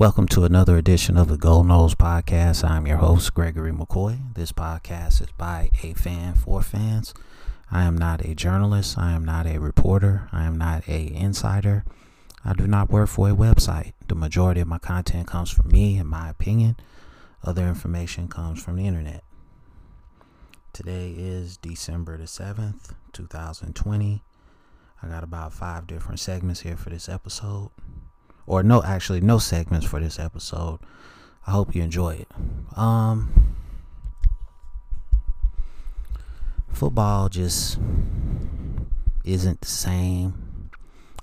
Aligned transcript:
Welcome 0.00 0.28
to 0.28 0.44
another 0.44 0.78
edition 0.78 1.18
of 1.18 1.28
the 1.28 1.36
Gold 1.36 1.66
Nose 1.66 1.94
Podcast. 1.94 2.66
I'm 2.66 2.86
your 2.86 2.96
host, 2.96 3.34
Gregory 3.34 3.70
McCoy. 3.70 4.32
This 4.32 4.50
podcast 4.50 5.20
is 5.20 5.28
by 5.36 5.70
a 5.82 5.92
fan 5.92 6.32
for 6.32 6.62
fans. 6.62 7.12
I 7.70 7.82
am 7.82 7.98
not 7.98 8.24
a 8.24 8.34
journalist. 8.34 8.96
I 8.96 9.12
am 9.12 9.26
not 9.26 9.46
a 9.46 9.58
reporter. 9.58 10.26
I 10.32 10.44
am 10.44 10.56
not 10.56 10.88
a 10.88 11.14
insider. 11.14 11.84
I 12.42 12.54
do 12.54 12.66
not 12.66 12.88
work 12.88 13.10
for 13.10 13.28
a 13.28 13.34
website. 13.34 13.92
The 14.08 14.14
majority 14.14 14.62
of 14.62 14.68
my 14.68 14.78
content 14.78 15.26
comes 15.26 15.50
from 15.50 15.68
me 15.68 15.98
and 15.98 16.08
my 16.08 16.30
opinion. 16.30 16.78
Other 17.44 17.68
information 17.68 18.26
comes 18.26 18.62
from 18.62 18.76
the 18.76 18.86
internet. 18.86 19.22
Today 20.72 21.10
is 21.14 21.58
December 21.58 22.16
the 22.16 22.24
7th, 22.24 22.94
2020. 23.12 24.22
I 25.02 25.08
got 25.08 25.24
about 25.24 25.52
five 25.52 25.86
different 25.86 26.20
segments 26.20 26.60
here 26.60 26.78
for 26.78 26.88
this 26.88 27.06
episode 27.06 27.68
or 28.50 28.64
no 28.64 28.82
actually 28.82 29.20
no 29.20 29.38
segments 29.38 29.86
for 29.86 30.00
this 30.00 30.18
episode. 30.18 30.80
I 31.46 31.52
hope 31.52 31.72
you 31.72 31.84
enjoy 31.84 32.14
it. 32.14 32.28
Um 32.76 33.56
football 36.72 37.28
just 37.28 37.78
isn't 39.24 39.60
the 39.60 39.68
same 39.68 40.70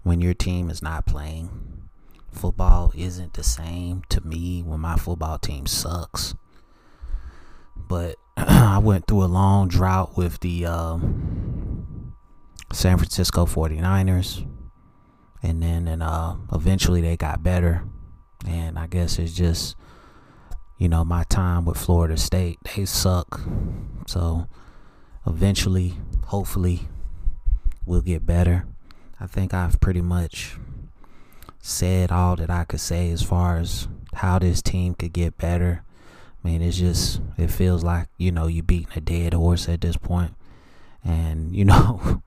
when 0.03 0.21
your 0.21 0.33
team 0.33 0.69
is 0.69 0.81
not 0.81 1.05
playing. 1.05 1.49
Football 2.31 2.93
isn't 2.95 3.33
the 3.33 3.43
same 3.43 4.03
to 4.07 4.25
me 4.25 4.63
when 4.63 4.79
my 4.79 4.95
football 4.95 5.37
team 5.37 5.67
sucks. 5.67 6.33
But 7.75 8.15
i 8.37 8.77
went 8.77 9.05
through 9.05 9.23
a 9.23 9.25
long 9.25 9.67
drought 9.67 10.15
with 10.15 10.39
the 10.39 10.65
um, 10.65 12.13
san 12.71 12.97
francisco 12.97 13.45
49ers 13.45 14.45
and 15.43 15.61
then 15.61 15.87
and 15.87 16.03
uh 16.03 16.35
eventually 16.53 17.01
they 17.01 17.17
got 17.17 17.43
better. 17.43 17.83
And 18.45 18.77
i 18.77 18.87
guess 18.87 19.19
it's 19.19 19.33
just 19.33 19.75
you 20.77 20.87
know 20.87 21.03
my 21.03 21.23
time 21.23 21.65
with 21.65 21.77
florida 21.77 22.17
state 22.17 22.57
they 22.75 22.85
suck. 22.85 23.41
So 24.07 24.47
eventually 25.25 25.95
hopefully 26.25 26.87
we'll 27.85 28.01
get 28.01 28.25
better. 28.25 28.65
I 29.19 29.27
think 29.27 29.53
i've 29.53 29.79
pretty 29.79 30.01
much 30.01 30.57
said 31.59 32.11
all 32.11 32.35
that 32.37 32.49
i 32.49 32.63
could 32.63 32.79
say 32.79 33.11
as 33.11 33.21
far 33.21 33.57
as 33.57 33.89
how 34.13 34.39
this 34.39 34.61
team 34.61 34.93
could 34.93 35.13
get 35.13 35.37
better. 35.37 35.83
I 36.43 36.47
mean 36.47 36.61
it's 36.61 36.77
just 36.77 37.21
it 37.37 37.51
feels 37.51 37.83
like 37.83 38.07
you 38.17 38.31
know 38.31 38.47
you're 38.47 38.63
beating 38.63 38.93
a 38.95 39.01
dead 39.01 39.33
horse 39.33 39.67
at 39.69 39.81
this 39.81 39.97
point. 39.97 40.33
And 41.03 41.55
you 41.55 41.65
know 41.65 42.21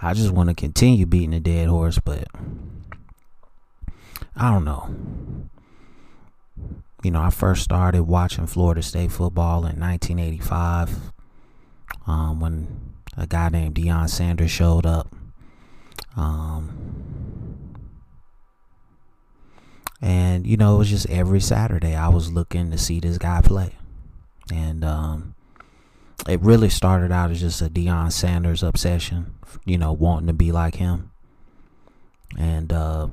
I 0.00 0.14
just 0.14 0.30
want 0.30 0.48
to 0.48 0.54
continue 0.54 1.06
beating 1.06 1.34
a 1.34 1.40
dead 1.40 1.68
horse, 1.68 1.98
but 1.98 2.24
I 4.36 4.50
don't 4.50 4.64
know. 4.64 4.94
You 7.02 7.10
know, 7.10 7.20
I 7.20 7.30
first 7.30 7.62
started 7.62 8.04
watching 8.04 8.46
Florida 8.46 8.82
State 8.82 9.12
football 9.12 9.66
in 9.66 9.80
1985 9.80 11.12
um, 12.06 12.40
when 12.40 12.94
a 13.16 13.26
guy 13.26 13.48
named 13.48 13.74
Deion 13.74 14.08
Sanders 14.08 14.50
showed 14.50 14.86
up. 14.86 15.14
Um, 16.16 17.74
and, 20.00 20.46
you 20.46 20.56
know, 20.56 20.76
it 20.76 20.78
was 20.78 20.90
just 20.90 21.08
every 21.08 21.40
Saturday 21.40 21.94
I 21.94 22.08
was 22.08 22.32
looking 22.32 22.70
to 22.70 22.78
see 22.78 23.00
this 23.00 23.18
guy 23.18 23.40
play. 23.42 23.74
And 24.52 24.84
um, 24.84 25.34
it 26.26 26.40
really 26.40 26.68
started 26.68 27.12
out 27.12 27.30
as 27.30 27.40
just 27.40 27.62
a 27.62 27.68
Deion 27.68 28.10
Sanders 28.10 28.62
obsession 28.62 29.38
you 29.64 29.78
know, 29.78 29.92
wanting 29.92 30.26
to 30.26 30.32
be 30.32 30.52
like 30.52 30.76
him. 30.76 31.10
And, 32.36 32.72
uh, 32.72 33.08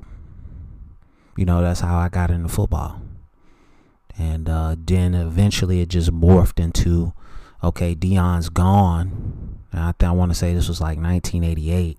you 1.36 1.46
know, 1.46 1.62
that's 1.62 1.80
how 1.80 1.98
I 1.98 2.10
got 2.10 2.32
into 2.32 2.50
football. 2.50 3.02
And 4.18 4.48
uh, 4.50 4.76
then 4.78 5.14
eventually 5.14 5.82
it 5.82 5.90
just 5.90 6.12
morphed 6.12 6.64
into, 6.64 7.14
okay, 7.64 7.96
Deion's 7.96 8.50
gone. 8.50 9.60
And 9.72 9.82
I 9.82 9.92
think 9.92 10.10
I 10.10 10.12
want 10.12 10.32
to 10.32 10.38
say 10.38 10.54
this 10.54 10.70
was 10.70 10.82
like 10.82 10.98
1988. 10.98 11.98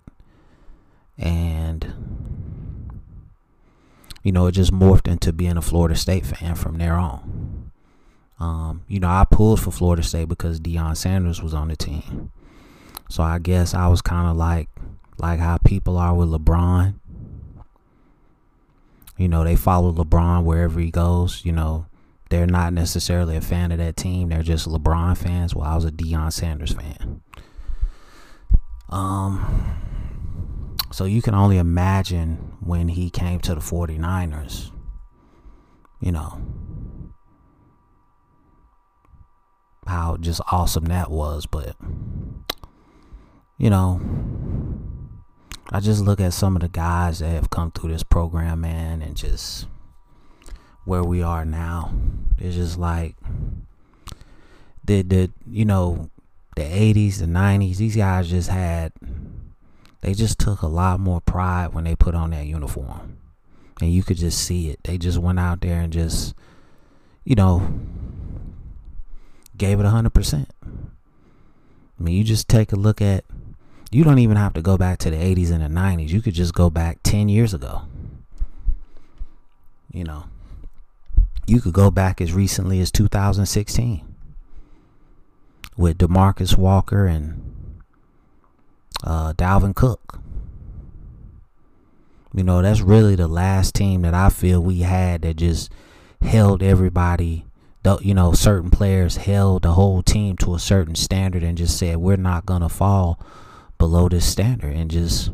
And, 1.19 3.03
you 4.23 4.33
know, 4.33 4.47
it 4.47 4.53
just 4.53 4.73
morphed 4.73 5.09
into 5.09 5.33
being 5.33 5.57
a 5.57 5.63
Florida 5.63 5.97
State 5.97 6.27
fan 6.27 6.55
from 6.55 6.79
there 6.79 6.95
on. 6.95 7.66
Um, 8.39 8.83
you 8.87 9.01
know, 9.01 9.09
I 9.09 9.25
pulled 9.31 9.61
for 9.61 9.71
Florida 9.71 10.03
State 10.03 10.29
because 10.29 10.61
Deion 10.61 10.97
Sanders 10.97 11.43
was 11.43 11.55
on 11.55 11.69
the 11.69 11.77
team. 11.77 12.31
So 13.09 13.23
I 13.23 13.39
guess 13.39 13.73
I 13.75 13.87
was 13.89 14.03
kind 14.03 14.29
of 14.29 14.37
like 14.37 14.69
like 15.19 15.39
how 15.41 15.57
people 15.59 15.97
are 15.97 16.15
with 16.15 16.29
LeBron. 16.29 16.95
You 19.17 19.29
know, 19.29 19.45
they 19.45 19.57
follow 19.57 19.93
LeBron 19.93 20.45
wherever 20.45 20.79
he 20.79 20.91
goes. 20.91 21.43
You 21.45 21.53
know, 21.53 21.87
they're 22.29 22.47
not 22.47 22.75
necessarily 22.75 23.37
a 23.37 23.41
fan 23.41 23.73
of 23.73 23.79
that 23.79 23.97
team. 23.97 24.29
They're 24.29 24.43
just 24.43 24.69
LeBron 24.69 25.17
fans. 25.17 25.55
Well, 25.55 25.67
I 25.67 25.75
was 25.75 25.87
a 25.87 25.91
Deion 25.91 26.33
Sanders 26.33 26.73
fan. 26.73 27.23
Um 28.89 29.83
so 30.93 31.05
you 31.05 31.21
can 31.21 31.35
only 31.35 31.59
imagine 31.59 32.57
when 32.61 32.89
he 32.89 33.11
came 33.11 33.41
to 33.41 33.55
the 33.55 33.61
49ers. 33.61 34.71
You 36.01 36.13
know, 36.13 36.41
how 39.87 40.17
just 40.17 40.41
awesome 40.51 40.87
that 40.87 41.11
was, 41.11 41.47
but 41.47 41.77
you 43.59 43.71
know, 43.71 44.01
I 45.71 45.81
just 45.81 46.03
look 46.03 46.21
at 46.21 46.33
some 46.33 46.57
of 46.57 46.63
the 46.63 46.69
guys 46.69 47.21
that 47.21 47.31
have 47.31 47.51
come 47.51 47.71
through 47.71 47.93
this 47.93 48.03
program, 48.03 48.61
man, 48.61 49.03
and 49.03 49.17
just 49.17 49.67
where 50.85 51.03
we 51.03 51.23
are 51.23 51.45
now. 51.45 51.93
It's 52.39 52.55
just 52.55 52.79
like 52.79 53.17
the 54.85 55.03
the 55.03 55.31
you 55.49 55.65
know 55.65 56.11
the 56.55 56.63
80s, 56.63 57.19
the 57.19 57.27
90s. 57.27 57.77
These 57.77 57.97
guys 57.97 58.31
just 58.31 58.49
had 58.49 58.93
they 60.01 60.15
just 60.15 60.39
took 60.39 60.63
a 60.63 60.69
lot 60.69 61.01
more 61.01 61.21
pride 61.21 61.75
when 61.75 61.85
they 61.85 61.97
put 61.97 62.15
on 62.15 62.31
that 62.31 62.47
uniform, 62.47 63.19
and 63.81 63.93
you 63.93 64.03
could 64.03 64.17
just 64.17 64.39
see 64.39 64.71
it. 64.71 64.81
They 64.85 64.99
just 64.99 65.19
went 65.19 65.41
out 65.41 65.61
there 65.61 65.81
and 65.81 65.93
just 65.93 66.35
you 67.25 67.35
know 67.35 67.69
gave 69.57 69.81
it 69.81 69.87
a 69.87 69.91
hundred 69.91 70.15
percent. 70.15 70.49
I 70.65 72.03
mean, 72.03 72.15
you 72.15 72.25
just 72.25 72.49
take 72.49 72.73
a 72.73 72.77
look 72.77 73.01
at 73.01 73.25
you 73.91 74.05
don't 74.05 74.19
even 74.19 74.37
have 74.37 74.55
to 74.55 74.63
go 74.63 74.77
back 74.77 74.99
to 74.99 75.11
the 75.11 75.17
80s 75.17 75.51
and 75.51 75.63
the 75.63 75.81
90s. 75.81 76.09
You 76.09 76.21
could 76.21 76.35
just 76.35 76.55
go 76.55 76.69
back 76.69 76.99
10 77.03 77.29
years 77.29 77.55
ago. 77.55 77.83
You 79.93 80.05
know, 80.05 80.25
you 81.47 81.61
could 81.61 81.73
go 81.73 81.91
back 81.91 82.21
as 82.21 82.33
recently 82.33 82.81
as 82.81 82.91
2016 82.91 84.05
with 85.77 85.99
Demarcus 85.99 86.59
Walker 86.59 87.07
and 87.07 87.81
uh, 89.05 89.33
Dalvin 89.35 89.75
Cook. 89.75 90.21
You 92.35 92.45
know, 92.45 92.61
that's 92.61 92.83
really 92.83 93.15
the 93.15 93.29
last 93.29 93.75
team 93.75 94.03
that 94.03 94.13
I 94.13 94.29
feel 94.29 94.61
we 94.61 94.81
had 94.81 95.23
that 95.23 95.37
just 95.37 95.73
held 96.21 96.63
everybody, 96.63 97.46
you 98.03 98.15
know, 98.15 98.33
certain 98.33 98.71
players 98.71 99.17
held 99.17 99.63
the 99.63 99.73
whole 99.73 100.03
team 100.03 100.37
to 100.39 100.55
a 100.55 100.59
certain 100.59 100.95
standard 100.95 101.43
and 101.43 101.57
just 101.57 101.79
said, 101.79 101.99
we're 101.99 102.17
not 102.17 102.47
to 102.63 102.69
fall 102.69 103.21
below 103.79 104.09
this 104.09 104.27
standard. 104.27 104.75
And 104.75 104.91
just 104.91 105.31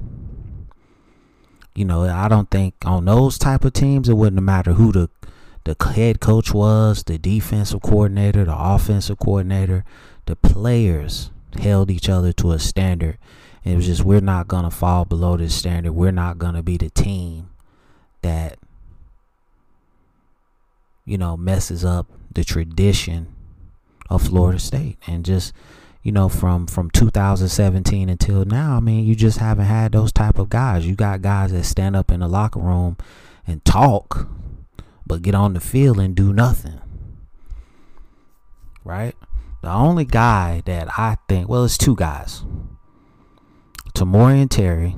you 1.74 1.86
know 1.86 2.02
i 2.02 2.28
don't 2.28 2.50
think 2.50 2.74
on 2.84 3.06
those 3.06 3.38
type 3.38 3.64
of 3.64 3.72
teams 3.72 4.06
it 4.06 4.12
wouldn't 4.12 4.42
matter 4.42 4.74
who 4.74 4.92
the 4.92 5.08
the 5.64 5.74
head 5.94 6.20
coach 6.20 6.52
was 6.52 7.04
the 7.04 7.16
defensive 7.16 7.80
coordinator 7.80 8.44
the 8.44 8.54
offensive 8.54 9.18
coordinator 9.18 9.82
the 10.26 10.36
players 10.36 11.30
held 11.58 11.90
each 11.90 12.08
other 12.08 12.32
to 12.32 12.52
a 12.52 12.58
standard. 12.58 13.18
It 13.64 13.76
was 13.76 13.86
just 13.86 14.04
we're 14.04 14.20
not 14.20 14.48
to 14.64 14.70
fall 14.70 15.04
below 15.04 15.36
this 15.36 15.54
standard. 15.54 15.92
We're 15.92 16.12
not 16.12 16.38
to 16.54 16.62
be 16.62 16.76
the 16.76 16.90
team 16.90 17.50
that 18.22 18.58
you 21.04 21.18
know 21.18 21.36
messes 21.36 21.84
up 21.84 22.06
the 22.32 22.44
tradition 22.44 23.34
of 24.08 24.22
Florida 24.22 24.58
State 24.58 24.98
and 25.06 25.24
just 25.24 25.52
you 26.02 26.10
know, 26.10 26.28
from 26.28 26.66
from 26.66 26.90
2017 26.90 28.08
until 28.08 28.44
now, 28.44 28.76
I 28.76 28.80
mean, 28.80 29.04
you 29.04 29.14
just 29.14 29.38
haven't 29.38 29.66
had 29.66 29.92
those 29.92 30.12
type 30.12 30.38
of 30.38 30.48
guys. 30.48 30.86
You 30.86 30.96
got 30.96 31.22
guys 31.22 31.52
that 31.52 31.64
stand 31.64 31.94
up 31.94 32.10
in 32.10 32.20
the 32.20 32.28
locker 32.28 32.58
room 32.58 32.96
and 33.46 33.64
talk, 33.64 34.28
but 35.06 35.22
get 35.22 35.34
on 35.34 35.54
the 35.54 35.60
field 35.60 36.00
and 36.00 36.14
do 36.14 36.32
nothing. 36.32 36.80
Right? 38.84 39.14
The 39.62 39.70
only 39.70 40.04
guy 40.04 40.62
that 40.66 40.88
I 40.98 41.18
think, 41.28 41.48
well, 41.48 41.64
it's 41.64 41.78
two 41.78 41.94
guys. 41.94 42.42
Tamorrion 43.94 44.50
Terry 44.50 44.96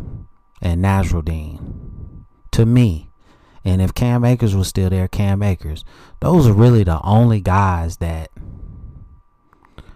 and 0.62 0.82
Nasirildeen. 0.82 2.24
To 2.52 2.64
me, 2.64 3.10
and 3.64 3.80
if 3.80 3.94
Cam 3.94 4.24
Akers 4.24 4.54
was 4.54 4.68
still 4.68 4.90
there, 4.90 5.08
Cam 5.08 5.42
Akers, 5.42 5.84
those 6.20 6.46
are 6.46 6.52
really 6.52 6.84
the 6.84 7.00
only 7.02 7.40
guys 7.40 7.96
that 7.96 8.30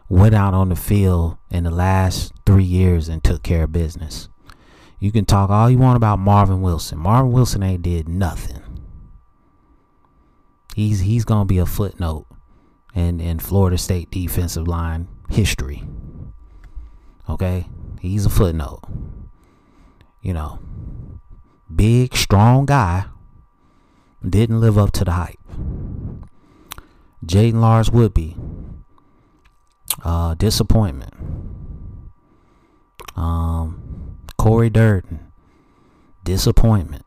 went 0.08 0.34
out 0.34 0.54
on 0.54 0.70
the 0.70 0.76
field 0.76 1.36
in 1.50 1.64
the 1.64 1.70
last 1.70 2.32
three 2.46 2.64
years 2.64 3.08
and 3.08 3.22
took 3.22 3.42
care 3.42 3.64
of 3.64 3.72
business. 3.72 4.28
You 4.98 5.12
can 5.12 5.26
talk 5.26 5.50
all 5.50 5.70
you 5.70 5.78
want 5.78 5.96
about 5.96 6.18
Marvin 6.18 6.62
Wilson. 6.62 6.98
Marvin 6.98 7.30
Wilson 7.30 7.62
ain't 7.62 7.82
did 7.82 8.08
nothing. 8.08 8.62
He's 10.74 11.00
he's 11.00 11.24
gonna 11.24 11.44
be 11.44 11.58
a 11.58 11.66
footnote 11.66 12.26
in, 12.94 13.20
in 13.20 13.38
Florida 13.38 13.76
State 13.76 14.10
defensive 14.10 14.66
line 14.66 15.08
history. 15.28 15.84
Okay? 17.28 17.66
He's 18.00 18.24
a 18.24 18.30
footnote. 18.30 18.80
You 20.22 20.32
know. 20.32 20.58
Big, 21.74 22.16
strong 22.16 22.64
guy. 22.64 23.04
Didn't 24.26 24.60
live 24.60 24.78
up 24.78 24.92
to 24.92 25.04
the 25.04 25.12
hype. 25.12 25.38
Jaiden 27.24 27.60
Lars-Woodbey. 27.60 28.36
Uh, 30.04 30.34
disappointment. 30.34 31.12
Um, 33.16 34.16
Cory 34.38 34.70
Durden, 34.70 35.32
disappointment. 36.22 37.04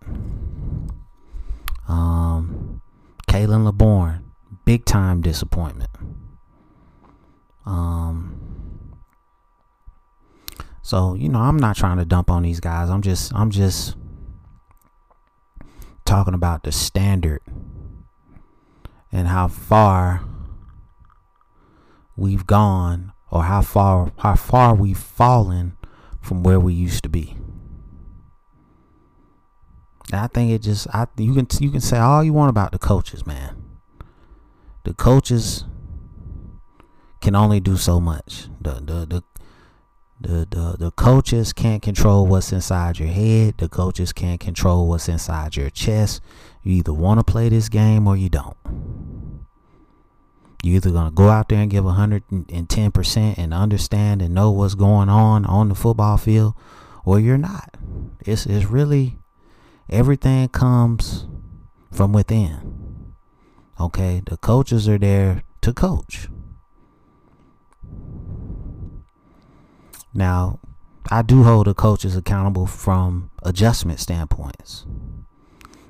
Um, 1.87 2.81
Khalan 3.29 3.63
Laborn, 3.63 4.31
big 4.65 4.83
time 4.83 5.21
disappointment. 5.21 5.89
Um, 7.65 8.97
so 10.81 11.13
you 11.13 11.29
know, 11.29 11.39
I'm 11.39 11.57
not 11.57 11.77
trying 11.77 11.97
to 11.97 12.05
dump 12.05 12.29
on 12.29 12.43
these 12.43 12.59
guys. 12.59 12.89
I'm 12.89 13.01
just, 13.01 13.33
I'm 13.33 13.51
just 13.51 13.95
talking 16.11 16.33
about 16.33 16.63
the 16.63 16.73
standard 16.73 17.39
and 19.13 19.29
how 19.29 19.47
far 19.47 20.25
we've 22.17 22.45
gone 22.45 23.13
or 23.31 23.43
how 23.43 23.61
far 23.61 24.11
how 24.17 24.35
far 24.35 24.75
we've 24.75 24.97
fallen 24.97 25.77
from 26.19 26.43
where 26.43 26.59
we 26.59 26.73
used 26.73 27.01
to 27.01 27.07
be. 27.07 27.37
And 30.11 30.19
I 30.19 30.27
think 30.27 30.51
it 30.51 30.61
just 30.61 30.85
I 30.93 31.07
you 31.15 31.33
can 31.33 31.47
you 31.61 31.71
can 31.71 31.79
say 31.79 31.97
all 31.97 32.21
you 32.21 32.33
want 32.33 32.49
about 32.49 32.73
the 32.73 32.79
coaches, 32.79 33.25
man. 33.25 33.63
The 34.83 34.93
coaches 34.93 35.63
can 37.21 37.37
only 37.37 37.61
do 37.61 37.77
so 37.77 38.01
much. 38.01 38.49
The 38.59 38.73
the 38.73 39.05
the 39.05 39.23
the, 40.21 40.47
the, 40.49 40.75
the 40.77 40.91
coaches 40.91 41.51
can't 41.53 41.81
control 41.81 42.27
what's 42.27 42.51
inside 42.51 42.99
your 42.99 43.09
head. 43.09 43.57
The 43.57 43.67
coaches 43.67 44.13
can't 44.13 44.39
control 44.39 44.87
what's 44.87 45.09
inside 45.09 45.55
your 45.55 45.69
chest. 45.69 46.21
You 46.63 46.73
either 46.75 46.93
want 46.93 47.19
to 47.19 47.23
play 47.23 47.49
this 47.49 47.69
game 47.69 48.07
or 48.07 48.15
you 48.15 48.29
don't. 48.29 48.57
You're 50.63 50.75
either 50.75 50.91
going 50.91 51.09
to 51.09 51.15
go 51.15 51.29
out 51.29 51.49
there 51.49 51.59
and 51.59 51.71
give 51.71 51.85
110% 51.85 53.37
and 53.37 53.53
understand 53.53 54.21
and 54.21 54.35
know 54.35 54.51
what's 54.51 54.75
going 54.75 55.09
on 55.09 55.45
on 55.45 55.69
the 55.69 55.75
football 55.75 56.17
field, 56.17 56.53
or 57.03 57.19
you're 57.19 57.37
not. 57.37 57.77
It's, 58.23 58.45
it's 58.45 58.65
really 58.65 59.17
everything 59.89 60.49
comes 60.49 61.25
from 61.91 62.13
within. 62.13 63.13
Okay? 63.79 64.21
The 64.23 64.37
coaches 64.37 64.87
are 64.87 64.99
there 64.99 65.43
to 65.61 65.73
coach. 65.73 66.27
Now, 70.13 70.59
I 71.09 71.21
do 71.21 71.43
hold 71.43 71.67
the 71.67 71.73
coaches 71.73 72.15
accountable 72.15 72.67
from 72.67 73.31
adjustment 73.43 73.99
standpoints. 73.99 74.85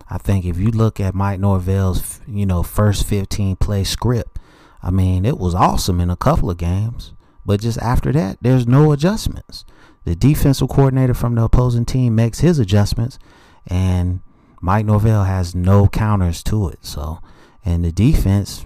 I 0.10 0.18
think 0.18 0.46
if 0.46 0.58
you 0.58 0.72
look 0.72 1.00
at 1.00 1.16
Mike 1.16 1.40
Norvell's, 1.40 2.20
you 2.28 2.46
know, 2.46 2.64
first 2.64 3.08
15 3.08 3.56
play 3.56 3.84
script, 3.84 4.40
I 4.84 4.92
mean, 4.92 5.26
it 5.26 5.38
was 5.38 5.56
awesome 5.56 6.02
in 6.02 6.10
a 6.10 6.16
couple 6.16 6.50
of 6.50 6.58
games, 6.58 7.14
but 7.46 7.62
just 7.62 7.78
after 7.80 8.12
that, 8.12 8.38
there's 8.42 8.68
no 8.68 8.92
adjustments. 8.92 9.64
The 10.04 10.16
defensive 10.16 10.70
coordinator 10.70 11.14
from 11.14 11.36
the 11.36 11.44
opposing 11.44 11.86
team 11.86 12.16
makes 12.16 12.40
his 12.40 12.60
adjustments, 12.60 13.20
and 13.68 14.22
Mike 14.60 14.86
Norvell 14.86 15.24
has 15.24 15.56
no 15.56 15.88
counters 15.88 16.44
to 16.44 16.70
it. 16.70 16.80
So, 16.82 17.20
and 17.64 17.86
the 17.86 17.92
defense, 17.92 18.66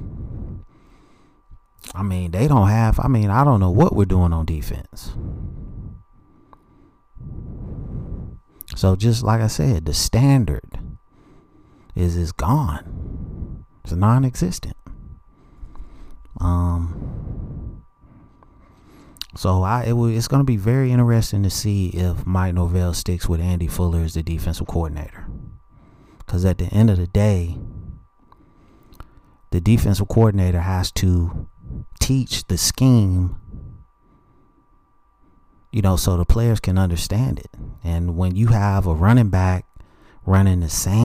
I 1.96 2.04
mean, 2.04 2.32
they 2.32 2.48
don't 2.48 2.68
have, 2.68 3.00
I 3.00 3.08
mean, 3.08 3.30
I 3.30 3.44
don't 3.44 3.60
know 3.60 3.72
what 3.72 3.96
we're 3.96 4.06
doing 4.06 4.34
on 4.34 4.46
defense. 4.46 5.14
So, 8.76 8.96
just 8.96 9.24
like 9.24 9.40
I 9.40 9.48
said, 9.48 9.86
the 9.86 9.94
standard 9.94 10.80
is 11.96 12.18
is 12.18 12.32
gone. 12.34 13.66
It's 13.84 13.94
non-existent. 13.94 14.76
Um, 16.42 17.84
so 19.36 19.64
I 19.64 19.84
it 19.84 19.94
it's 19.94 20.28
going 20.28 20.42
to 20.42 20.46
be 20.46 20.58
very 20.58 20.92
interesting 20.92 21.44
to 21.44 21.50
see 21.50 21.90
if 21.90 22.26
Mike 22.26 22.56
Norvell 22.56 22.94
sticks 22.94 23.30
with 23.30 23.40
Andy 23.40 23.68
Fuller 23.68 24.02
as 24.02 24.14
the 24.16 24.24
defensive 24.24 24.68
coordinator. 24.68 25.28
Because 26.18 26.44
at 26.44 26.58
the 26.58 26.66
end 26.66 26.90
of 26.90 26.98
the 26.98 27.08
day, 27.08 27.58
the 29.52 29.62
defensive 29.62 30.08
coordinator 30.08 30.62
has 30.62 30.92
to 30.94 31.48
teach 32.00 32.46
the 32.48 32.58
scheme, 32.58 33.38
you 35.72 35.82
know, 35.82 35.96
so 35.96 36.18
the 36.18 36.26
players 36.26 36.60
can 36.60 36.78
understand 36.78 37.40
it. 37.40 37.50
And 37.84 38.18
when 38.18 38.36
you 38.36 38.48
have 38.48 38.86
a 38.86 38.94
running 38.94 39.30
back 39.30 39.66
running 40.26 40.60
the 40.60 40.70
same 40.70 41.05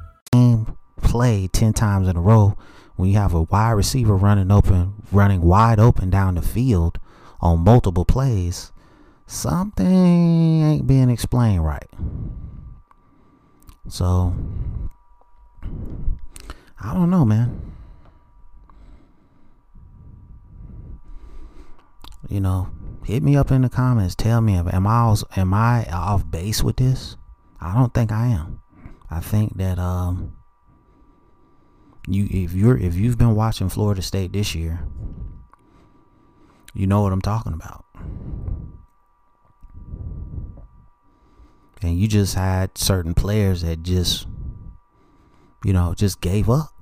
play 1.11 1.45
10 1.45 1.73
times 1.73 2.07
in 2.07 2.15
a 2.15 2.21
row 2.21 2.57
when 2.95 3.09
you 3.09 3.17
have 3.17 3.33
a 3.33 3.41
wide 3.41 3.71
receiver 3.71 4.15
running 4.15 4.49
open, 4.49 4.93
running 5.11 5.41
wide 5.41 5.77
open 5.77 6.09
down 6.09 6.35
the 6.35 6.41
field 6.41 6.97
on 7.41 7.59
multiple 7.59 8.05
plays, 8.05 8.71
something 9.27 9.85
ain't 9.85 10.87
being 10.87 11.09
explained 11.09 11.65
right. 11.65 11.89
So, 13.89 14.33
I 16.79 16.93
don't 16.93 17.09
know, 17.09 17.25
man. 17.25 17.73
You 22.29 22.39
know, 22.39 22.69
hit 23.03 23.21
me 23.21 23.35
up 23.35 23.51
in 23.51 23.63
the 23.63 23.69
comments. 23.69 24.15
Tell 24.15 24.39
me, 24.39 24.55
am 24.55 24.87
I 24.87 25.15
am 25.35 25.53
I 25.53 25.85
off 25.91 26.31
base 26.31 26.63
with 26.63 26.77
this? 26.77 27.17
I 27.59 27.73
don't 27.73 27.93
think 27.93 28.13
I 28.13 28.27
am. 28.27 28.61
I 29.09 29.19
think 29.19 29.57
that 29.57 29.77
um, 29.77 30.37
you 32.13 32.27
if 32.29 32.53
you're 32.53 32.77
if 32.77 32.95
you've 32.95 33.17
been 33.17 33.35
watching 33.35 33.69
Florida 33.69 34.01
State 34.01 34.33
this 34.33 34.55
year, 34.55 34.87
you 36.73 36.87
know 36.87 37.01
what 37.01 37.13
I'm 37.13 37.21
talking 37.21 37.53
about. 37.53 37.85
And 41.83 41.99
you 41.99 42.07
just 42.07 42.35
had 42.35 42.77
certain 42.77 43.13
players 43.13 43.63
that 43.63 43.81
just 43.81 44.27
you 45.63 45.73
know, 45.73 45.93
just 45.95 46.21
gave 46.21 46.49
up. 46.49 46.73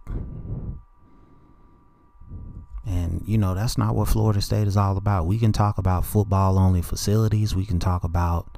And 2.85 3.21
you 3.25 3.37
know, 3.37 3.53
that's 3.53 3.77
not 3.77 3.95
what 3.95 4.07
Florida 4.07 4.41
State 4.41 4.67
is 4.67 4.77
all 4.77 4.97
about. 4.97 5.27
We 5.27 5.37
can 5.37 5.51
talk 5.51 5.77
about 5.77 6.05
football 6.05 6.57
only 6.57 6.81
facilities, 6.81 7.55
we 7.55 7.65
can 7.65 7.79
talk 7.79 8.03
about 8.03 8.57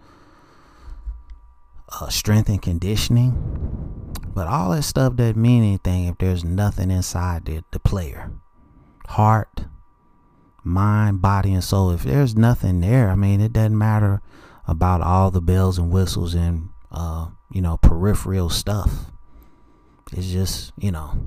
uh, 1.90 2.08
strength 2.10 2.50
and 2.50 2.62
conditioning 2.62 4.01
but 4.34 4.48
all 4.48 4.72
that 4.72 4.84
stuff 4.84 5.16
doesn't 5.16 5.42
mean 5.42 5.64
anything 5.64 6.06
if 6.06 6.18
there's 6.18 6.44
nothing 6.44 6.92
inside 6.92 7.46
the, 7.46 7.64
the 7.72 7.80
player. 7.80 8.32
Heart, 9.08 9.66
mind, 10.64 11.22
body, 11.22 11.54
and 11.54 11.64
soul. 11.64 11.92
If 11.92 12.04
there's 12.04 12.36
nothing 12.36 12.82
there, 12.82 13.10
I 13.10 13.16
mean, 13.16 13.42
it 13.42 13.54
doesn't 13.54 13.78
matter 13.78 14.22
about 14.68 15.02
all 15.02 15.32
the 15.32 15.42
bells 15.42 15.78
and 15.78 15.92
whistles 15.92 16.34
and, 16.34 16.70
uh, 16.92 17.28
you 17.52 17.62
know, 17.62 17.78
peripheral 17.78 18.50
stuff. 18.50 19.12
It's 20.14 20.28
just, 20.28 20.74
you 20.78 20.92
know, 20.92 21.20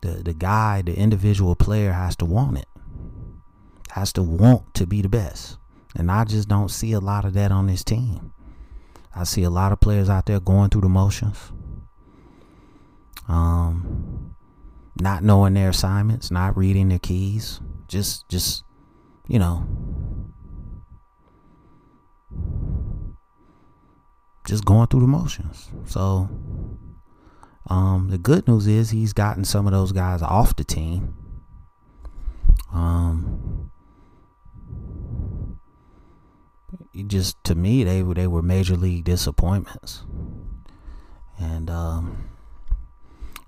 the 0.00 0.22
the 0.22 0.34
guy, 0.34 0.82
the 0.82 0.94
individual 0.96 1.54
player 1.54 1.92
has 1.92 2.16
to 2.16 2.24
want 2.24 2.58
it. 2.58 2.68
Has 3.90 4.12
to 4.14 4.22
want 4.22 4.74
to 4.74 4.86
be 4.86 5.02
the 5.02 5.08
best. 5.08 5.58
And 5.94 6.10
I 6.10 6.24
just 6.24 6.48
don't 6.48 6.70
see 6.70 6.92
a 6.92 7.00
lot 7.00 7.24
of 7.24 7.34
that 7.34 7.52
on 7.52 7.66
this 7.66 7.84
team. 7.84 8.32
I 9.14 9.24
see 9.24 9.42
a 9.42 9.50
lot 9.50 9.72
of 9.72 9.80
players 9.80 10.08
out 10.08 10.26
there 10.26 10.40
going 10.40 10.70
through 10.70 10.82
the 10.82 10.88
motions. 10.88 11.52
Um 13.28 14.34
not 15.00 15.24
knowing 15.24 15.54
their 15.54 15.70
assignments, 15.70 16.30
not 16.30 16.56
reading 16.56 16.88
their 16.88 16.98
keys, 16.98 17.60
just 17.88 18.28
just 18.28 18.64
you 19.28 19.38
know, 19.38 19.66
just 24.46 24.64
going 24.64 24.86
through 24.88 25.00
the 25.00 25.06
motions. 25.06 25.70
So, 25.86 26.28
um, 27.70 28.08
the 28.10 28.18
good 28.18 28.46
news 28.48 28.66
is 28.66 28.90
he's 28.90 29.12
gotten 29.12 29.44
some 29.44 29.66
of 29.66 29.72
those 29.72 29.92
guys 29.92 30.22
off 30.22 30.56
the 30.56 30.64
team. 30.64 31.14
Um, 32.72 33.61
just 37.06 37.42
to 37.44 37.54
me, 37.54 37.84
they 37.84 38.02
were 38.02 38.14
they 38.14 38.26
were 38.26 38.42
major 38.42 38.76
league 38.76 39.04
disappointments, 39.04 40.04
and 41.38 41.70
um, 41.70 42.30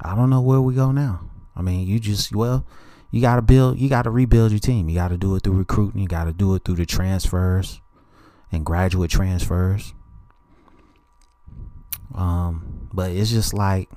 I 0.00 0.14
don't 0.14 0.30
know 0.30 0.40
where 0.40 0.60
we 0.60 0.74
go 0.74 0.92
now. 0.92 1.30
I 1.56 1.62
mean, 1.62 1.86
you 1.86 1.98
just 1.98 2.34
well, 2.34 2.66
you 3.10 3.20
got 3.20 3.36
to 3.36 3.42
build, 3.42 3.78
you 3.78 3.88
got 3.88 4.02
to 4.02 4.10
rebuild 4.10 4.50
your 4.50 4.60
team. 4.60 4.88
You 4.88 4.96
got 4.96 5.08
to 5.08 5.16
do 5.16 5.34
it 5.36 5.42
through 5.42 5.58
recruiting. 5.58 6.00
You 6.00 6.08
got 6.08 6.24
to 6.24 6.32
do 6.32 6.54
it 6.54 6.64
through 6.64 6.76
the 6.76 6.86
transfers 6.86 7.80
and 8.50 8.66
graduate 8.66 9.10
transfers. 9.10 9.94
Um, 12.14 12.88
but 12.92 13.10
it's 13.10 13.30
just 13.30 13.54
like 13.54 13.88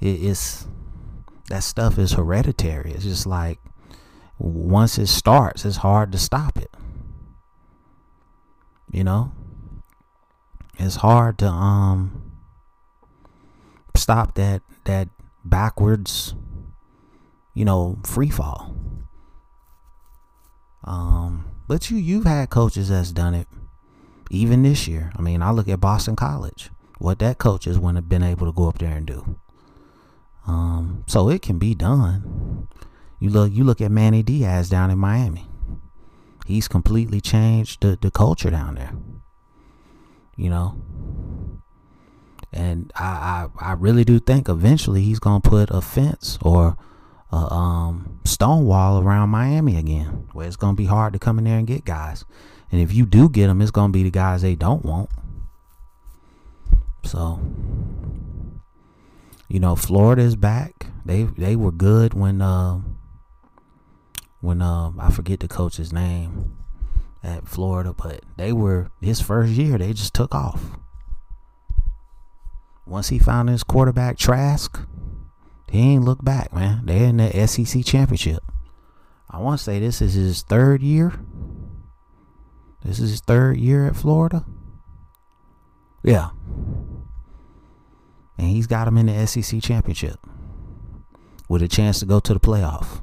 it, 0.00 0.08
it's 0.08 0.66
that 1.48 1.62
stuff 1.62 1.98
is 1.98 2.12
hereditary. 2.12 2.92
It's 2.92 3.04
just 3.04 3.26
like 3.26 3.58
once 4.38 4.98
it 4.98 5.08
starts, 5.08 5.64
it's 5.64 5.76
hard 5.76 6.12
to 6.12 6.18
stop 6.18 6.56
it. 6.56 6.74
You 8.90 9.04
know, 9.04 9.32
it's 10.78 10.96
hard 10.96 11.38
to 11.38 11.46
um 11.46 12.32
stop 13.96 14.34
that 14.34 14.62
that 14.84 15.08
backwards, 15.44 16.34
you 17.54 17.64
know, 17.64 17.98
free 18.04 18.30
fall. 18.30 18.74
Um, 20.84 21.44
but 21.68 21.90
you 21.90 21.98
you've 21.98 22.24
had 22.24 22.50
coaches 22.50 22.88
that's 22.88 23.12
done 23.12 23.34
it 23.34 23.46
even 24.30 24.62
this 24.62 24.88
year. 24.88 25.12
I 25.16 25.22
mean, 25.22 25.42
I 25.42 25.50
look 25.50 25.68
at 25.68 25.80
Boston 25.80 26.16
College 26.16 26.70
what 27.00 27.18
that 27.18 27.38
coach 27.38 27.64
has 27.64 27.78
have 27.78 28.08
been 28.08 28.22
able 28.22 28.46
to 28.46 28.52
go 28.52 28.68
up 28.68 28.78
there 28.78 28.94
and 28.94 29.06
do. 29.06 29.36
Um, 30.46 31.02
so 31.06 31.30
it 31.30 31.40
can 31.40 31.58
be 31.58 31.74
done. 31.74 32.68
You 33.18 33.30
look 33.30 33.52
you 33.52 33.64
look 33.64 33.80
at 33.80 33.90
Manny 33.90 34.22
Diaz 34.22 34.68
down 34.68 34.90
in 34.90 34.98
Miami. 34.98 35.49
He's 36.50 36.68
completely 36.68 37.20
changed 37.20 37.82
the, 37.82 37.98
the 38.00 38.10
culture 38.10 38.50
down 38.50 38.74
there. 38.74 38.92
You 40.36 40.50
know? 40.50 40.80
And 42.52 42.92
I, 42.96 43.48
I, 43.60 43.70
I 43.70 43.72
really 43.72 44.04
do 44.04 44.18
think 44.18 44.48
eventually 44.48 45.02
he's 45.02 45.20
gonna 45.20 45.40
put 45.40 45.70
a 45.70 45.80
fence 45.80 46.38
or 46.42 46.76
a 47.32 47.36
um, 47.36 48.20
stone 48.24 48.66
wall 48.66 49.00
around 49.00 49.28
Miami 49.28 49.76
again, 49.76 50.28
where 50.32 50.46
it's 50.46 50.56
gonna 50.56 50.74
be 50.74 50.86
hard 50.86 51.12
to 51.12 51.18
come 51.18 51.38
in 51.38 51.44
there 51.44 51.58
and 51.58 51.66
get 51.66 51.84
guys. 51.84 52.24
And 52.72 52.80
if 52.80 52.92
you 52.92 53.06
do 53.06 53.28
get 53.28 53.46
them, 53.46 53.60
it's 53.60 53.70
gonna 53.70 53.92
be 53.92 54.02
the 54.02 54.10
guys 54.10 54.42
they 54.42 54.56
don't 54.56 54.84
want. 54.84 55.10
So, 57.04 57.40
you 59.48 59.60
know, 59.60 59.76
Florida 59.76 60.22
is 60.22 60.36
back. 60.36 60.86
They 61.04 61.24
they 61.24 61.56
were 61.56 61.72
good 61.72 62.14
when 62.14 62.42
uh, 62.42 62.80
when 64.40 64.62
uh, 64.62 64.92
I 64.98 65.10
forget 65.10 65.40
the 65.40 65.48
coach's 65.48 65.92
name 65.92 66.56
at 67.22 67.48
Florida, 67.48 67.92
but 67.92 68.22
they 68.36 68.52
were 68.52 68.90
his 69.00 69.20
first 69.20 69.52
year. 69.52 69.78
They 69.78 69.92
just 69.92 70.14
took 70.14 70.34
off. 70.34 70.78
Once 72.86 73.08
he 73.08 73.18
found 73.18 73.48
his 73.48 73.62
quarterback 73.62 74.18
Trask, 74.18 74.80
he 75.70 75.78
ain't 75.78 76.04
look 76.04 76.24
back, 76.24 76.52
man. 76.52 76.86
They're 76.86 77.08
in 77.08 77.18
the 77.18 77.46
SEC 77.46 77.84
championship. 77.84 78.42
I 79.30 79.38
want 79.38 79.58
to 79.58 79.64
say 79.64 79.78
this 79.78 80.02
is 80.02 80.14
his 80.14 80.42
third 80.42 80.82
year. 80.82 81.12
This 82.84 82.98
is 82.98 83.10
his 83.10 83.20
third 83.20 83.58
year 83.58 83.86
at 83.86 83.94
Florida. 83.94 84.44
Yeah, 86.02 86.30
and 88.38 88.48
he's 88.48 88.66
got 88.66 88.88
him 88.88 88.96
in 88.96 89.06
the 89.06 89.26
SEC 89.26 89.62
championship 89.62 90.18
with 91.48 91.62
a 91.62 91.68
chance 91.68 92.00
to 92.00 92.06
go 92.06 92.20
to 92.20 92.32
the 92.32 92.40
playoff. 92.40 93.02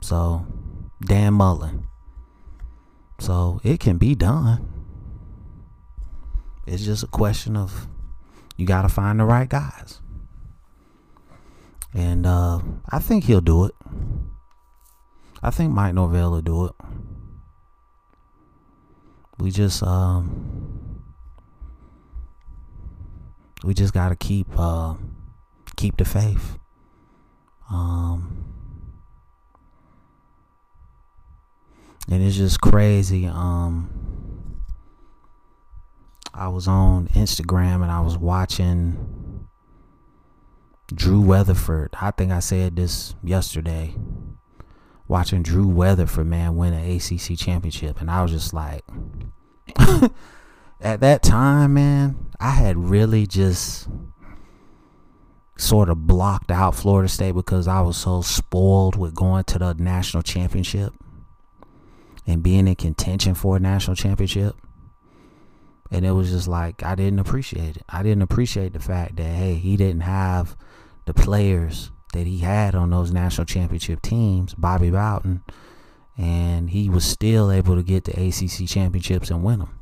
So, 0.00 0.46
Dan 1.04 1.34
Mullen. 1.34 1.86
So, 3.18 3.60
it 3.64 3.80
can 3.80 3.98
be 3.98 4.14
done. 4.14 4.68
It's 6.66 6.84
just 6.84 7.02
a 7.02 7.08
question 7.08 7.56
of 7.56 7.88
you 8.56 8.66
got 8.66 8.82
to 8.82 8.88
find 8.88 9.18
the 9.18 9.24
right 9.24 9.48
guys. 9.48 10.00
And 11.92 12.26
uh, 12.26 12.60
I 12.90 12.98
think 12.98 13.24
he'll 13.24 13.40
do 13.40 13.64
it. 13.64 13.74
I 15.42 15.50
think 15.50 15.72
Mike 15.72 15.94
Norvell 15.94 16.30
will 16.30 16.42
do 16.42 16.66
it. 16.66 16.72
We 19.38 19.50
just 19.50 19.82
um, 19.82 21.02
we 23.64 23.72
just 23.72 23.94
gotta 23.94 24.14
keep 24.14 24.46
uh, 24.56 24.94
keep 25.76 25.96
the 25.96 26.04
faith. 26.04 26.58
Um, 27.70 28.49
and 32.10 32.24
it's 32.24 32.36
just 32.36 32.60
crazy. 32.60 33.26
Um, 33.26 34.60
I 36.34 36.48
was 36.48 36.66
on 36.66 37.06
Instagram 37.08 37.82
and 37.82 37.90
I 37.90 38.00
was 38.00 38.18
watching 38.18 39.46
Drew 40.92 41.20
Weatherford. 41.20 41.94
I 42.00 42.10
think 42.10 42.32
I 42.32 42.40
said 42.40 42.76
this 42.76 43.14
yesterday. 43.22 43.94
Watching 45.06 45.42
Drew 45.42 45.66
Weatherford, 45.66 46.26
man, 46.26 46.56
win 46.56 46.72
an 46.72 46.88
ACC 46.88 47.36
championship, 47.36 48.00
and 48.00 48.08
I 48.08 48.22
was 48.22 48.30
just 48.30 48.54
like, 48.54 48.84
at 50.80 51.00
that 51.00 51.24
time, 51.24 51.74
man, 51.74 52.28
I 52.38 52.50
had 52.50 52.76
really 52.76 53.26
just 53.26 53.88
sort 55.56 55.88
of 55.88 56.06
blocked 56.06 56.52
out 56.52 56.76
Florida 56.76 57.08
State 57.08 57.34
because 57.34 57.66
I 57.66 57.80
was 57.80 57.96
so 57.96 58.22
spoiled 58.22 58.94
with 58.94 59.12
going 59.12 59.42
to 59.44 59.58
the 59.58 59.74
national 59.74 60.22
championship 60.22 60.94
and 62.30 62.42
being 62.44 62.68
in 62.68 62.76
contention 62.76 63.34
for 63.34 63.56
a 63.56 63.60
national 63.60 63.96
championship. 63.96 64.54
And 65.90 66.06
it 66.06 66.12
was 66.12 66.30
just 66.30 66.46
like 66.46 66.84
I 66.84 66.94
didn't 66.94 67.18
appreciate 67.18 67.76
it. 67.76 67.82
I 67.88 68.04
didn't 68.04 68.22
appreciate 68.22 68.72
the 68.72 68.78
fact 68.80 69.16
that 69.16 69.24
hey, 69.24 69.54
he 69.54 69.76
didn't 69.76 70.02
have 70.02 70.56
the 71.06 71.14
players 71.14 71.90
that 72.12 72.26
he 72.26 72.38
had 72.38 72.74
on 72.76 72.90
those 72.90 73.10
national 73.12 73.46
championship 73.46 74.00
teams, 74.00 74.54
Bobby 74.54 74.90
Bowden, 74.90 75.42
and 76.16 76.70
he 76.70 76.88
was 76.88 77.04
still 77.04 77.50
able 77.50 77.74
to 77.74 77.82
get 77.82 78.04
the 78.04 78.12
ACC 78.12 78.68
championships 78.68 79.30
and 79.30 79.42
win 79.42 79.58
them. 79.58 79.76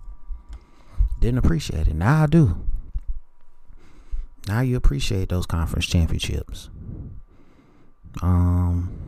Didn't 1.20 1.38
appreciate 1.38 1.88
it. 1.88 1.94
Now 1.94 2.22
I 2.22 2.26
do. 2.26 2.64
Now 4.46 4.60
you 4.60 4.76
appreciate 4.76 5.28
those 5.28 5.44
conference 5.44 5.86
championships. 5.86 6.70
Um 8.22 9.07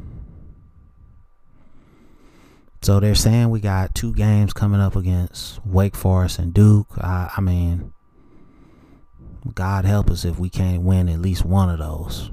so 2.82 2.98
they're 2.98 3.14
saying 3.14 3.50
we 3.50 3.60
got 3.60 3.94
two 3.94 4.14
games 4.14 4.52
coming 4.52 4.80
up 4.80 4.96
against 4.96 5.64
Wake 5.66 5.94
Forest 5.94 6.38
and 6.38 6.54
Duke. 6.54 6.88
I, 6.96 7.30
I 7.36 7.40
mean, 7.40 7.92
God 9.54 9.84
help 9.84 10.10
us 10.10 10.24
if 10.24 10.38
we 10.38 10.48
can't 10.48 10.82
win 10.82 11.08
at 11.08 11.20
least 11.20 11.44
one 11.44 11.68
of 11.68 11.78
those. 11.78 12.30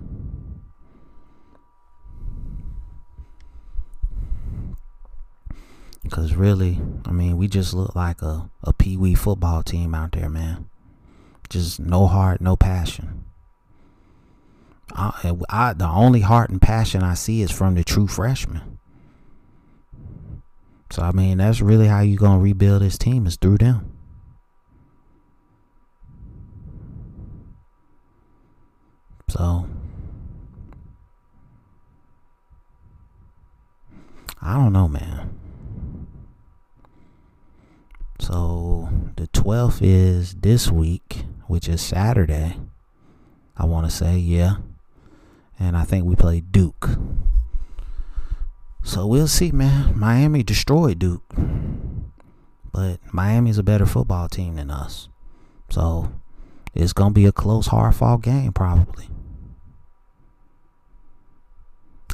Because 6.02 6.36
really, 6.36 6.80
I 7.06 7.12
mean, 7.12 7.36
we 7.36 7.50
just 7.50 7.74
look 7.74 7.94
like 7.94 8.22
a, 8.22 8.50
a 8.64 8.72
pee 8.72 8.96
wee 8.96 9.16
football 9.16 9.62
team 9.64 9.94
out 9.94 10.14
there, 10.14 10.30
man. 10.30 10.70
Just 11.50 11.82
no 11.82 12.08
heart, 12.08 12.40
no 12.40 12.56
passion. 12.56 13.26
I, 14.94 15.34
I, 15.50 15.74
the 15.74 15.88
only 15.88 16.22
heart 16.22 16.50
and 16.50 16.62
passion 16.62 17.04
I 17.04 17.14
see 17.14 17.42
is 17.42 17.52
from 17.52 17.76
the 17.76 17.84
true 17.84 18.08
freshmen. 18.08 18.77
So, 20.90 21.02
I 21.02 21.12
mean, 21.12 21.38
that's 21.38 21.62
really 21.62 21.88
how 21.88 22.02
you're 22.02 22.18
going 22.18 22.40
to 22.40 22.44
rebuild 22.44 22.82
this 22.82 22.98
team 22.98 23.28
is 23.28 23.36
through 23.36 23.58
them. 23.58 23.92
So, 29.30 29.68
I 34.42 34.54
don't 34.54 34.72
know, 34.72 34.88
man. 34.88 35.38
So 38.20 38.90
the 39.18 39.28
12th 39.28 39.80
is 39.82 40.36
this 40.36 40.72
week, 40.72 41.26
which 41.48 41.68
is 41.68 41.82
Saturday. 41.82 42.58
I 43.56 43.66
want 43.66 43.90
to 43.90 43.92
say, 43.96 44.18
yeah. 44.18 44.58
And 45.60 45.76
I 45.76 45.84
think 45.84 46.06
we 46.06 46.16
play 46.16 46.42
Duke. 46.42 46.98
So 48.88 49.06
we'll 49.06 49.28
see, 49.28 49.52
man. 49.52 50.00
Miami 50.00 50.44
destroyed 50.44 50.98
Duke. 50.98 51.22
But 52.72 53.00
Miami's 53.12 53.58
a 53.58 53.64
better 53.64 53.86
football 53.86 54.30
team 54.30 54.56
than 54.56 54.72
us. 54.72 55.10
So 55.70 56.14
it's 56.74 56.94
going 56.94 57.10
to 57.10 57.14
be 57.14 57.26
a 57.26 57.34
close, 57.34 57.68
hard 57.68 57.96
fought 57.96 58.22
game, 58.22 58.54
probably. 58.54 59.10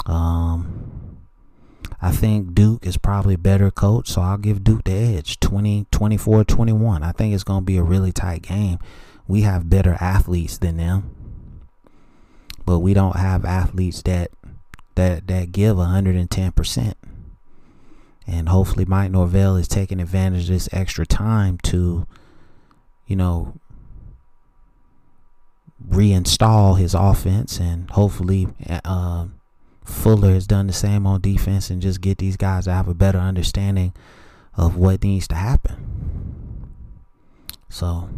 Um, 0.07 1.19
I 2.01 2.11
think 2.11 2.55
Duke 2.55 2.87
is 2.87 2.97
probably 2.97 3.35
better 3.35 3.69
coach, 3.69 4.09
so 4.09 4.21
I'll 4.21 4.39
give 4.39 4.63
Duke 4.63 4.85
the 4.85 4.93
edge 4.93 5.39
20, 5.39 5.85
24, 5.91 6.43
21. 6.43 7.03
I 7.03 7.11
think 7.11 7.35
it's 7.35 7.43
going 7.43 7.61
to 7.61 7.65
be 7.65 7.77
a 7.77 7.83
really 7.83 8.11
tight 8.11 8.41
game. 8.41 8.79
We 9.27 9.41
have 9.41 9.69
better 9.69 9.95
athletes 10.01 10.57
than 10.57 10.77
them, 10.77 11.15
but 12.65 12.79
we 12.79 12.95
don't 12.95 13.17
have 13.17 13.45
athletes 13.45 14.01
that 14.01 14.31
that 14.95 15.27
that 15.27 15.51
give 15.51 15.77
110%. 15.77 16.93
And 18.25 18.49
hopefully 18.49 18.85
Mike 18.85 19.11
Norvell 19.11 19.57
is 19.57 19.67
taking 19.67 19.99
advantage 19.99 20.43
of 20.43 20.49
this 20.49 20.69
extra 20.71 21.05
time 21.05 21.57
to 21.63 22.07
you 23.05 23.15
know 23.15 23.59
reinstall 25.89 26.79
his 26.79 26.93
offense 26.93 27.59
and 27.59 27.89
hopefully 27.91 28.47
uh, 28.85 29.25
Fuller 29.83 30.31
has 30.33 30.47
done 30.47 30.67
the 30.67 30.73
same 30.73 31.05
on 31.05 31.21
defense 31.21 31.69
and 31.69 31.81
just 31.81 32.01
get 32.01 32.17
these 32.17 32.37
guys 32.37 32.65
to 32.65 32.71
have 32.73 32.87
a 32.87 32.93
better 32.93 33.17
understanding 33.17 33.93
of 34.55 34.75
what 34.75 35.03
needs 35.03 35.27
to 35.27 35.35
happen. 35.35 36.69
So, 37.69 38.09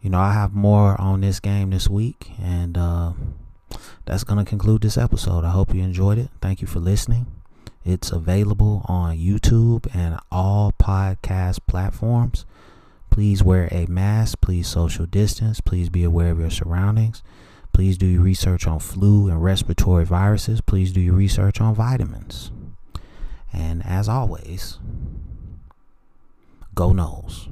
you 0.00 0.10
know, 0.10 0.20
I 0.20 0.32
have 0.32 0.54
more 0.54 1.00
on 1.00 1.22
this 1.22 1.40
game 1.40 1.70
this 1.70 1.88
week, 1.88 2.30
and 2.40 2.76
uh, 2.76 3.12
that's 4.06 4.24
going 4.24 4.42
to 4.42 4.48
conclude 4.48 4.82
this 4.82 4.96
episode. 4.96 5.44
I 5.44 5.50
hope 5.50 5.74
you 5.74 5.82
enjoyed 5.82 6.18
it. 6.18 6.30
Thank 6.40 6.60
you 6.60 6.66
for 6.66 6.78
listening. 6.78 7.26
It's 7.84 8.10
available 8.10 8.82
on 8.86 9.18
YouTube 9.18 9.94
and 9.94 10.18
all 10.30 10.72
podcast 10.72 11.58
platforms. 11.66 12.46
Please 13.10 13.42
wear 13.42 13.68
a 13.70 13.86
mask. 13.86 14.40
Please 14.40 14.68
social 14.68 15.06
distance. 15.06 15.60
Please 15.60 15.88
be 15.88 16.04
aware 16.04 16.30
of 16.30 16.38
your 16.40 16.50
surroundings. 16.50 17.22
Please 17.72 17.98
do 17.98 18.06
your 18.06 18.22
research 18.22 18.66
on 18.66 18.78
flu 18.78 19.28
and 19.28 19.42
respiratory 19.42 20.04
viruses. 20.04 20.60
Please 20.60 20.92
do 20.92 21.00
your 21.00 21.14
research 21.14 21.60
on 21.60 21.74
vitamins. 21.74 22.50
And 23.52 23.84
as 23.84 24.08
always, 24.08 24.78
go 26.74 26.92
Noles. 26.92 27.48